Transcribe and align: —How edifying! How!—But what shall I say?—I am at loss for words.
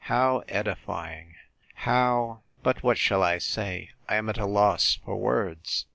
—How 0.05 0.41
edifying! 0.47 1.35
How!—But 1.75 2.81
what 2.81 2.97
shall 2.97 3.21
I 3.21 3.37
say?—I 3.37 4.15
am 4.15 4.29
at 4.29 4.37
loss 4.37 4.95
for 5.05 5.15
words. 5.15 5.85